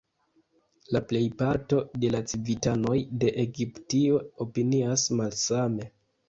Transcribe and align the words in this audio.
La 0.95 1.01
plejparto 1.09 1.81
de 2.03 2.09
la 2.15 2.21
civitanoj 2.31 2.97
de 3.25 3.31
Egiptio 3.45 4.19
opinias 4.47 5.05
malsame. 5.21 5.89